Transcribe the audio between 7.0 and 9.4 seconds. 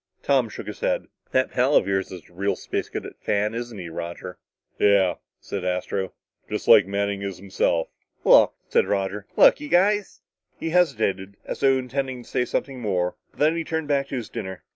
is himself." "Look," said Roger.